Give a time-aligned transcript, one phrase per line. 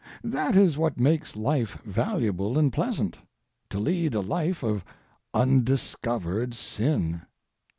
[0.23, 3.19] That is what makes life valuable and pleasant.
[3.69, 4.83] To lead a life of
[5.31, 7.21] undiscovered sin!